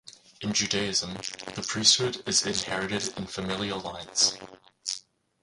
In 0.41 0.51
Judaism 0.51 1.13
the 1.53 1.61
priesthood 1.67 2.23
is 2.25 2.43
inherited 2.43 3.15
in 3.19 3.27
familial 3.27 3.79
lines. 3.81 4.35